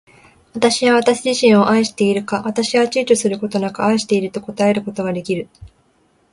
[0.55, 2.41] 私は私自身を愛しているか。
[2.43, 5.47] 私は躊躇ちゅうちょすることなく愛していると答えることが出来る。